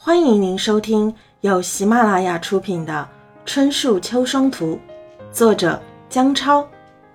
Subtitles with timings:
[0.00, 3.10] 欢迎您收听由喜马拉雅出品的
[3.44, 4.78] 《春树秋霜图》，
[5.32, 6.64] 作者姜超，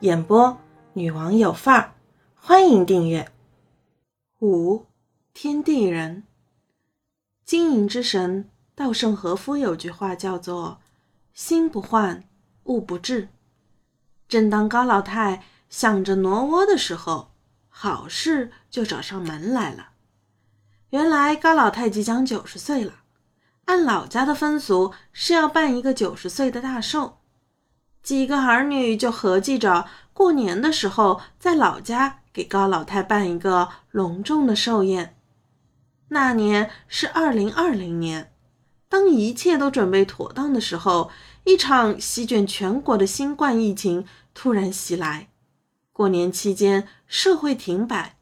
[0.00, 0.56] 演播
[0.94, 1.92] 女王有范儿。
[2.34, 3.30] 欢迎订阅。
[4.38, 4.86] 五
[5.34, 6.22] 天地人，
[7.44, 10.80] 经营之神稻盛和夫有句话叫做
[11.34, 12.24] “心不换，
[12.64, 13.28] 物不至”。
[14.26, 17.32] 正当高老太想着挪窝的时候，
[17.68, 19.89] 好事就找上门来了。
[20.90, 22.94] 原来高老太即将九十岁了，
[23.66, 27.18] 按老家的风俗是要办一个九十岁的大寿。
[28.02, 35.16] 几个儿女就合计着过年的时候在老家给高老太办一个隆重的寿宴。
[36.08, 38.32] 那年是二零二零年，
[38.88, 41.10] 当一切都准备妥当的时候，
[41.44, 44.04] 一场席卷全国的新冠疫情
[44.34, 45.28] 突然袭来。
[45.92, 48.16] 过年期间，社会停摆，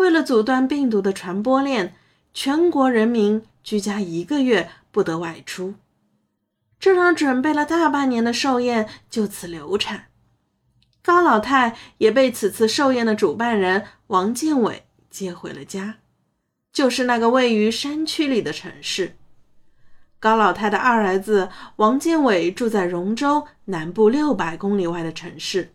[0.00, 1.94] 为了阻断病毒的传播链。
[2.32, 5.74] 全国人民居家一个月，不得外出，
[6.78, 10.06] 这让准备了大半年的寿宴就此流产。
[11.02, 15.96] 高老太也被此次寿宴的主办人王建伟接回了家，
[16.72, 19.16] 就是那个位于山区里的城市。
[20.20, 25.74] 高老太的二儿子王建伟住在荣州南部六百公里外的城市，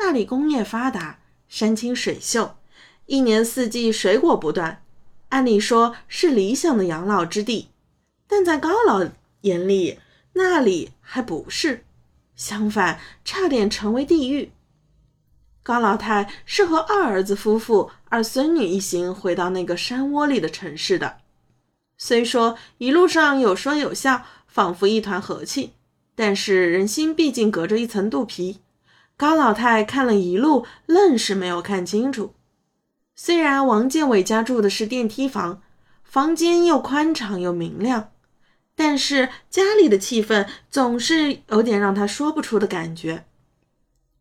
[0.00, 2.56] 那里工业发达，山清水秀，
[3.06, 4.82] 一年四季水果不断。
[5.30, 7.68] 按理说是理想的养老之地，
[8.28, 9.04] 但在高老
[9.40, 9.98] 眼里，
[10.34, 11.84] 那里还不是，
[12.36, 14.52] 相反，差点成为地狱。
[15.64, 21.16] 高老太是和二儿子夫妇、二孙女一行回到那个山窝里的城市的。
[21.98, 25.72] 虽说一路上有说有笑，仿佛一团和气，
[26.14, 28.60] 但是人心毕竟隔着一层肚皮。
[29.16, 32.32] 高老太看了一路，愣是没有看清楚。
[33.18, 35.62] 虽然王建伟家住的是电梯房，
[36.04, 38.10] 房间又宽敞又明亮，
[38.74, 43.24] 但是家里的气氛总是有点让他说不出的感觉。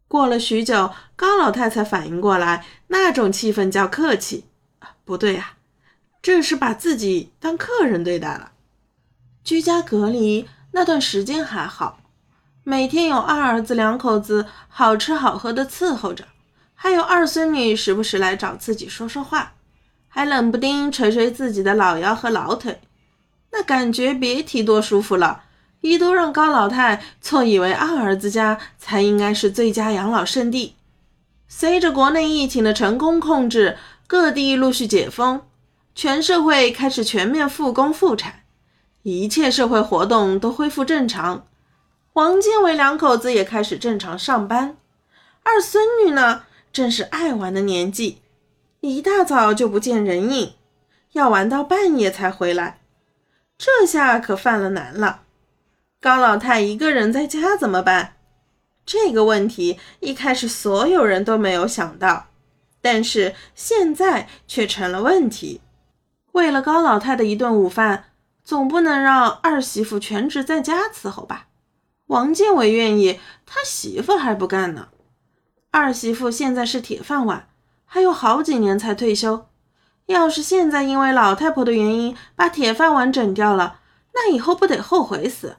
[0.08, 4.46] 过了许久，高老太才反应过来，那种气氛叫客气，
[5.04, 5.58] 不对啊，
[6.22, 8.54] 这是把自己当客人对待了。
[9.44, 12.00] 居家隔离那段时间还好，
[12.64, 16.26] 每天有二儿子两口子好吃好喝的伺候着。
[16.76, 19.54] 还有二孙女时不时来找自己说说话，
[20.08, 22.82] 还冷不丁捶捶自己的老腰和老腿，
[23.52, 25.44] 那感觉别提多舒服了，
[25.82, 30.76] 一度让高老太错以为二儿子家才应该是最佳养老圣地。
[31.48, 35.42] 随着国内疫情的成功控制，各地陆续解封，
[35.96, 38.42] 全社会开始全面复工复产，
[39.04, 41.48] 一切社会活动都恢复正常。
[42.14, 44.78] 王建伟两口子也开始正常上班，
[45.44, 46.44] 二孙女呢？
[46.76, 48.18] 正是爱玩的年纪，
[48.82, 50.56] 一大早就不见人影，
[51.14, 52.82] 要玩到半夜才回来，
[53.58, 55.22] 这下可犯了难了。
[56.02, 58.18] 高老太一个人在家怎么办？
[58.86, 62.28] 这个问题一开始所有人都没有想到，
[62.82, 65.62] 但是现在却成了问题。
[66.34, 68.10] 为了高老太的一顿午饭，
[68.44, 71.48] 总不能让二媳妇全职在家伺候吧？
[72.08, 74.90] 王建伟愿意，他媳妇还不干呢。
[75.78, 77.50] 二媳妇现在是铁饭碗，
[77.84, 79.48] 还有好几年才退休。
[80.06, 83.80] 要是现在因为老太婆的原因把铁饭碗整掉了，
[84.14, 85.58] 那以后不得后悔死？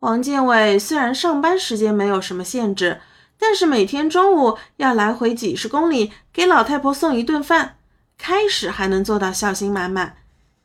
[0.00, 3.00] 王建伟虽然上班时间没有什么限制，
[3.38, 7.78] 但是每天中午要来回几十公里给老太婆送一顿饭，
[8.18, 10.16] 开始还能做到孝心满满，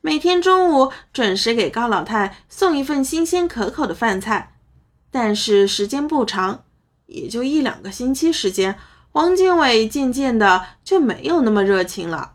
[0.02, 4.52] 每天中午准时给高老太送一份新鲜可口的饭菜。
[5.10, 6.64] 但是时间不长。
[7.08, 8.78] 也就一两个星期时间，
[9.12, 12.34] 王建伟渐渐的就没有那么热情了。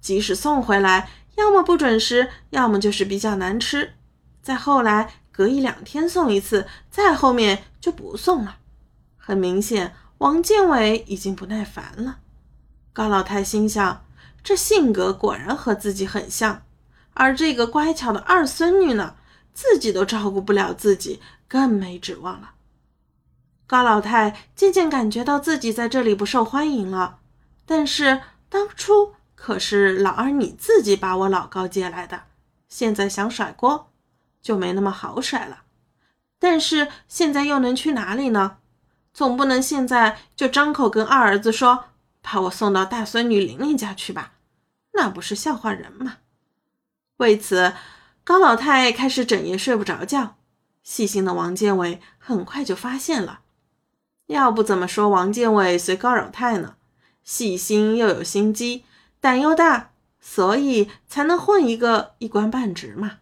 [0.00, 3.92] 即使送回来，要么不准时，要么就是比较难吃。
[4.42, 8.56] 再后来，隔一两天送一次，再后面就不送了。
[9.16, 12.18] 很明显，王建伟已经不耐烦了。
[12.92, 14.04] 高老太心想，
[14.42, 16.62] 这性格果然和自己很像。
[17.12, 19.16] 而这个乖巧的二孙女呢，
[19.52, 22.53] 自己都照顾不了自己，更没指望了。
[23.66, 27.18] 高老太渐渐感觉到自己在这里不受欢迎了，
[27.64, 32.24] 但是当初可是老二你自己把我老高接来的，
[32.68, 33.90] 现在想甩锅
[34.42, 35.62] 就没那么好甩了。
[36.38, 38.58] 但是现在又能去哪里呢？
[39.14, 41.84] 总不能现在就张口跟二儿子说
[42.20, 44.32] 把我送到大孙女玲玲家去吧？
[44.92, 46.18] 那不是笑话人吗？
[47.18, 47.72] 为此，
[48.24, 50.36] 高老太开始整夜睡不着觉。
[50.82, 53.40] 细心的王建伟很快就发现了。
[54.26, 56.76] 要不怎么说王建伟随高老太呢？
[57.22, 58.84] 细心又有心机，
[59.20, 59.90] 胆又大，
[60.20, 63.18] 所以才能混一个一官半职嘛。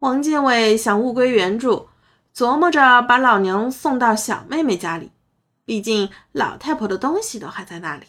[0.00, 1.88] 王建伟想物归原主，
[2.34, 5.12] 琢磨着把老娘送到小妹妹家里，
[5.64, 8.06] 毕竟老太婆的东西都还在那里，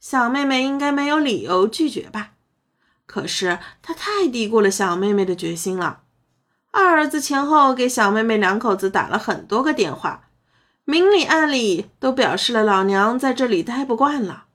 [0.00, 2.32] 小妹妹应该没有理由拒绝吧。
[3.04, 6.02] 可是他太低估了小妹妹的决心了。
[6.70, 10.27] 二儿子前后给小妹妹两口子打了很多个电话，
[10.90, 14.46] 明里暗里都表示了老娘在这里待不惯了。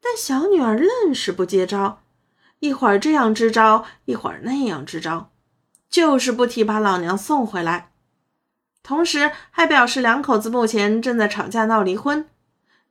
[0.00, 2.04] 但小女儿愣是不接招，
[2.60, 5.32] 一会儿这样支招，一会儿那样支招，
[5.90, 7.90] 就是不提把老娘送回来。
[8.84, 12.28] 同时还表示两口子目前正在吵架闹离婚。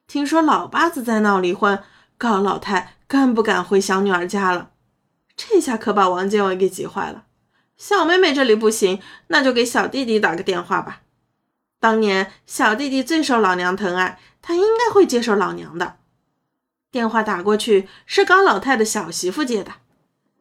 [0.05, 1.81] 听说老八子在闹离婚，
[2.17, 4.71] 高老太更不敢回小女儿家了。
[5.37, 7.23] 这下可把王建伟给急坏了。
[7.77, 10.99] 小妹妹这里不行，那就给小弟弟打个电话吧。
[11.83, 15.97] 当年小弟弟最受老娘疼爱，他应该会接受老娘的。
[16.89, 19.73] 电话打过去，是高老太的小媳妇接的。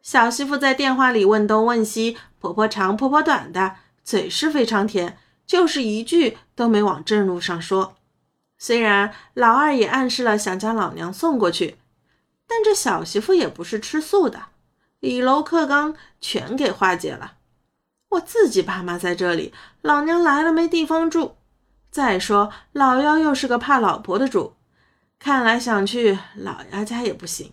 [0.03, 3.75] 小媳妇在电话里问东问西，婆婆长婆婆短的，
[4.05, 7.97] 嘴是非常甜，就是一句都没往正路上说。
[8.56, 11.77] 虽然老二也暗示了想将老娘送过去，
[12.47, 14.45] 但这小媳妇也不是吃素的。
[15.00, 17.33] 以柔克刚全给化解了。
[18.12, 21.37] 我自己爸妈在这里，老娘来了没地方住。
[21.91, 24.55] 再说老幺又是个怕老婆的主，
[25.19, 27.53] 看来想去老幺家也不行。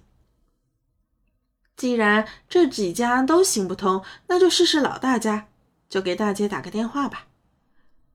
[1.75, 5.47] 既然这几家都行不通，那就试试老大家，
[5.89, 7.27] 就给大姐打个电话吧。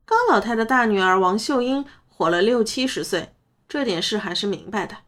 [0.04, 3.34] 高老太的大女儿王秀英活了六七十岁，
[3.66, 4.98] 这点事还是明白的，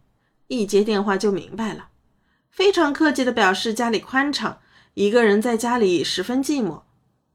[0.47, 1.89] 一接电话就明白了。
[2.51, 4.59] 非常客气的表示家里宽敞，
[4.95, 6.81] 一个人在家里十分寂寞，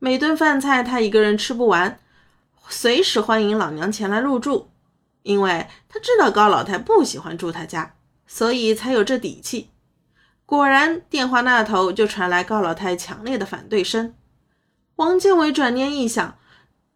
[0.04, 2.00] 每顿饭菜他一个人吃不完，
[2.68, 4.72] 随时欢迎老娘前来入住。
[5.22, 7.94] 因为他知道高老太不喜欢住他家，
[8.26, 9.70] 所以才有这底气。
[10.48, 14.16] 果然，电话那头就传来高老太强烈的反对声。
[14.96, 16.36] 王建伟转念一想，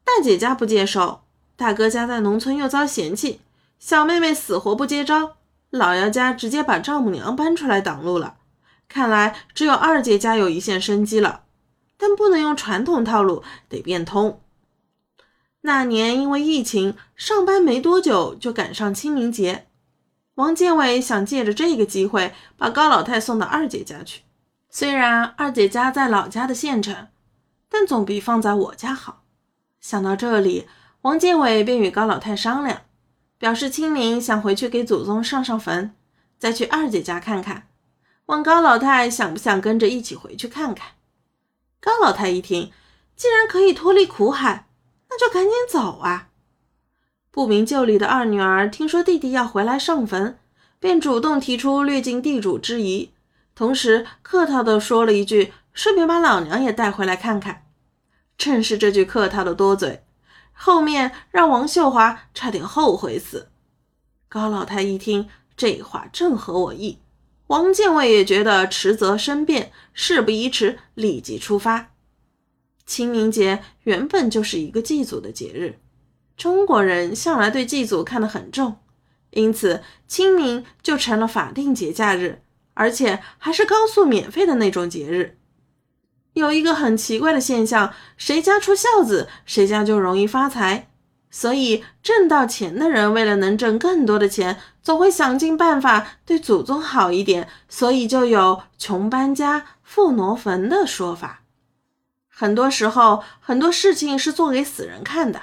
[0.03, 1.21] 大姐家不接受，
[1.55, 3.41] 大哥家在农村又遭嫌弃，
[3.77, 5.37] 小妹妹死活不接招。
[5.69, 8.37] 老姚家直接把丈母娘搬出来挡路了，
[8.89, 11.43] 看来只有二姐家有一线生机了，
[11.97, 14.41] 但不能用传统套路，得变通。
[15.61, 19.67] 那年因为疫情，上班没多久就赶上清明节，
[20.35, 24.21] 王建伟想借着这个机会把高老太送到二姐家去。
[24.69, 27.07] 虽然二姐家在老家的县城，
[27.69, 29.23] 但总比放在我家好。
[29.79, 30.67] 想到这里，
[31.01, 32.81] 王建伟便与高老太商量。
[33.37, 35.93] 表示清明想回去给祖宗上上坟，
[36.39, 37.67] 再去二姐家看看。
[38.27, 40.94] 问高老太想不想跟着一起回去看看。
[41.79, 42.71] 高老太一听，
[43.15, 44.67] 既然可以脱离苦海，
[45.09, 46.29] 那就赶紧走啊！
[47.31, 50.39] 不明就里的二女儿听说弟弟要回来上坟，
[50.79, 53.11] 便主动提出略尽地主之谊，
[53.53, 57.65] 同时客套地说了一句：“顺便把老娘也带回来看看。”
[58.37, 60.03] 正是这句客套的多嘴。
[60.57, 63.49] 后面让王秀华差点后悔死。
[64.29, 66.99] 高老太一听这话正合我意，
[67.47, 71.91] 王建伟也觉得迟则生变，事不宜迟，立即出发。
[72.85, 75.79] 清明节原本就是一个祭祖的节日，
[76.35, 78.77] 中国人向来对祭祖看得很重，
[79.31, 82.41] 因此清明就成了法定节假日，
[82.73, 85.37] 而且还是高速免费的那种节日。
[86.33, 90.91] 有一个很奇怪的现象，谁家出孝子，谁家就容易发财。
[91.37, 97.49] 所以挣到钱的人，为了能挣更多的钱，总会想尽办法对祖宗好一点。
[97.67, 101.41] 所以就有“穷搬家，富挪坟”的说法。
[102.29, 105.41] 很多时候，很多事情是做给死人看的，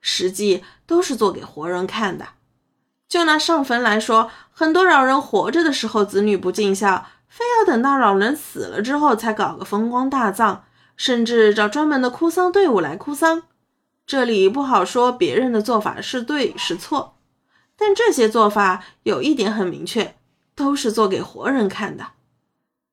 [0.00, 2.26] 实际都是做给活人看的。
[3.08, 7.06] 就拿上坟来说，很多老人活着的时候，子女不尽孝。
[7.26, 10.60] 非要等到老人死了之后才搞个风光大葬，
[10.96, 13.42] 甚至找专门的哭丧队伍来哭丧。
[14.06, 17.16] 这里不好说别人的做法是对是错，
[17.76, 20.16] 但这些做法有一点很明确，
[20.54, 22.08] 都是做给活人看的。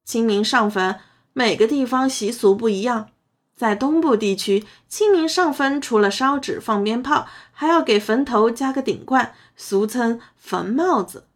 [0.05, 0.99] 清明上坟，
[1.33, 3.09] 每个地方习俗不一样。
[3.55, 11.27] 在东部地区，清明上坟除了烧纸放鞭炮，还要给坟头加个顶冠，俗称坟帽子。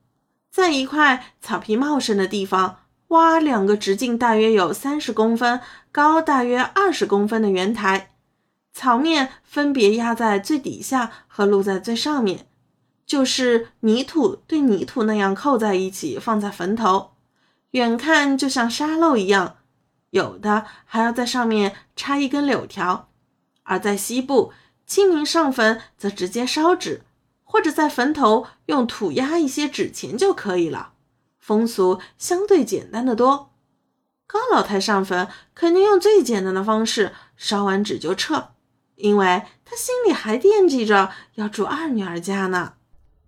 [0.52, 2.80] 在一块草皮茂盛的地方。
[3.10, 8.15] 挖两个直径大约有三十公分、高大约二十公分的圆台，
[8.76, 12.46] 草面分别压在最底下和露在最上面，
[13.06, 17.12] 就是泥土对泥土那样扣在一起，放在坟头，
[17.72, 19.56] 远看就像沙漏一样。
[20.10, 23.08] 有的还要在上面插一根柳条。
[23.64, 24.52] 而在西部，
[24.86, 27.04] 清明上坟则直接烧纸，
[27.46, 30.92] 或者在坟头用土压一些纸钱就可以了。
[31.40, 33.54] 风俗相对简单的多，
[34.28, 38.50] 高老太上坟肯定用最简单的方式，烧完纸就撤，
[38.96, 42.74] 因为他心里还惦记着要住二女儿家呢。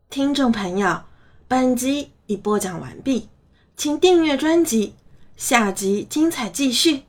[0.10, 1.02] 听众朋友，
[1.48, 3.30] 本集已播讲完毕，
[3.76, 4.96] 请订阅专辑，
[5.36, 7.07] 下集精彩继续。